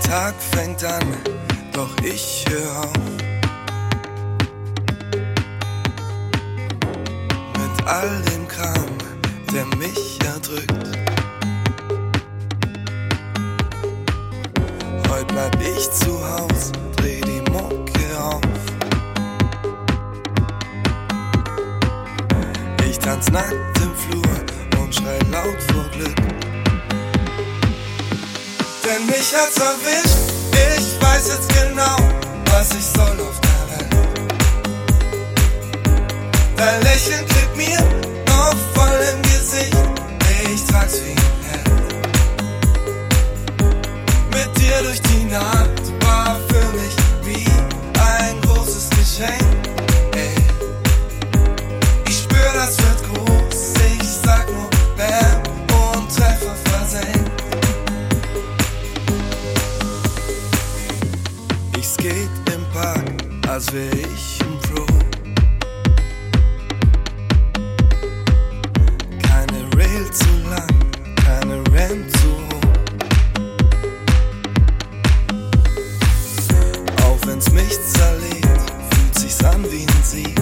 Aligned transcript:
Tag 0.00 0.34
fängt 0.40 0.82
an, 0.84 1.16
doch 1.72 1.96
ich 2.02 2.44
höre 2.48 2.80
auf. 2.80 2.92
Mit 7.58 7.86
all 7.86 8.22
dem 8.32 8.48
Kram, 8.48 8.98
der 9.52 9.66
mich 9.76 10.18
erdrückt. 10.24 10.98
Heute 15.08 15.26
bleib 15.26 15.60
ich 15.60 15.90
zu 15.90 16.18
Haus, 16.28 16.72
dreh 16.96 17.20
die 17.20 17.50
Mucke 17.50 18.20
auf. 18.20 18.40
Ich 22.88 22.98
tanz 22.98 23.30
nackt 23.30 23.80
im 23.82 23.94
Flur 23.94 24.82
und 24.82 24.94
schrei 24.94 25.18
laut 25.30 25.62
vor 25.72 25.84
Glück. 25.92 26.19
Denn 28.90 29.06
mich 29.06 29.32
hat's 29.32 29.56
erwischt, 29.56 30.18
ich 30.50 31.00
weiß 31.00 31.28
jetzt 31.28 31.48
genau, 31.54 31.96
was 32.46 32.70
ich 32.74 32.84
soll 32.84 33.20
auf 33.20 33.40
der 33.40 33.60
Welt. 33.70 33.90
Dein 36.56 36.82
Lächeln 36.82 37.24
klebt 37.28 37.56
mir 37.56 37.78
noch 38.26 38.56
voll 38.74 38.98
im 39.12 39.22
Gesicht, 39.22 39.76
ich 40.52 40.64
trag's 40.66 40.94
wie 41.04 41.39
Ich 61.80 61.88
skate 61.88 62.28
im 62.54 62.62
Park, 62.74 63.10
als 63.48 63.72
wär 63.72 63.90
ich 63.90 64.38
ein 64.42 64.58
Pro. 64.60 64.84
Keine 69.22 69.64
Rail 69.74 70.10
zu 70.12 70.28
lang, 70.50 70.68
keine 71.24 71.56
Ramp 71.72 72.10
zu 72.18 72.28
hoch. 72.50 72.68
Auch 77.02 77.26
wenn's 77.26 77.50
mich 77.50 77.78
zerlegt, 77.94 78.60
fühlt 78.90 79.18
sich's 79.18 79.42
an 79.42 79.64
wie 79.70 79.86
ein 79.86 80.02
Sieg. 80.04 80.38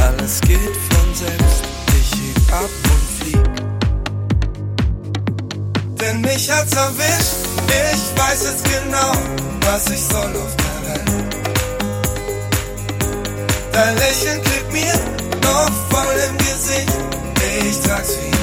Alles 0.00 0.40
geht 0.42 0.76
Denn 6.02 6.20
mich 6.20 6.50
hat's 6.50 6.72
erwischt, 6.72 7.32
ich 7.68 8.20
weiß 8.20 8.42
jetzt 8.42 8.64
genau, 8.64 9.12
was 9.60 9.88
ich 9.88 10.00
soll 10.02 10.34
auf 10.36 10.56
der 10.56 10.76
Welt. 10.88 11.36
Dein 13.72 13.96
Lächeln 13.98 14.42
klebt 14.42 14.72
mir 14.72 14.94
noch 15.42 15.70
voll 15.90 16.16
im 16.28 16.38
Gesicht, 16.38 16.92
ich 17.68 17.80
trag's 17.82 18.16
wie 18.16 18.41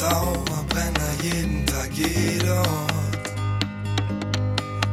Dauerbrenner, 0.00 1.12
jeden 1.22 1.64
Tag, 1.66 1.90
jeder 1.92 2.58
Ort. 2.58 3.30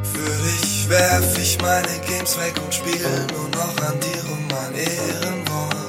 Für 0.02 0.32
dich 0.44 0.88
werf 0.88 1.38
ich 1.38 1.58
meine 1.60 1.98
Games 2.06 2.38
weg 2.38 2.54
und 2.64 2.72
spiel 2.72 3.26
nur 3.32 3.48
noch 3.50 3.76
an 3.88 3.98
dir 4.00 4.24
um 4.30 4.46
mein 4.48 4.74
Ehrenwort. 4.74 5.82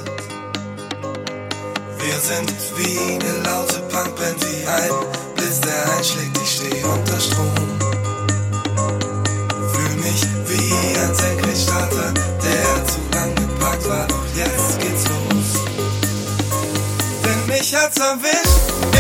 Wir 2.00 2.20
sind 2.20 2.54
wie 2.78 3.00
eine 3.14 3.44
laute 3.44 3.80
Punkband, 3.92 4.38
wie 4.42 4.68
ein 4.68 4.92
Blitz, 5.36 5.60
der 5.62 5.98
einschlägt, 5.98 6.38
ich 6.44 6.52
steh 6.52 6.84
unter 6.84 7.20
Strom. 7.20 7.54
Fühl 9.74 9.96
mich 9.98 10.22
wie 10.48 10.74
ein 11.00 11.16
Senkrechtstarter, 11.16 12.14
der 12.14 12.86
zu 12.88 13.00
lang 13.14 13.36
gepackt 13.36 13.88
war, 13.90 14.08
doch 14.08 14.26
jetzt 14.36 14.80
geht's 14.80 15.06
los. 15.08 15.64
Denn 17.24 17.46
mich 17.48 17.76
hat's 17.76 17.98
erwischt, 17.98 18.93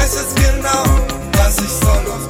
weiß 0.00 0.14
jetzt 0.14 0.36
genau, 0.36 0.84
was 1.32 1.58
ich 1.58 1.68
soll. 1.68 2.12
auf 2.12 2.29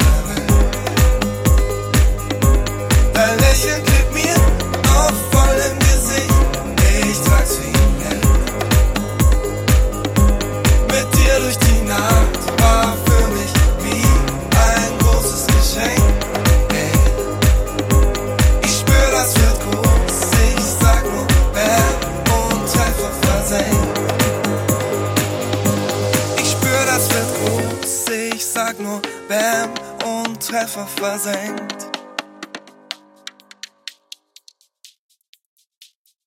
Bam 29.31 29.71
und 30.05 30.45
Treffer 30.45 30.89
versenkt. 30.89 31.90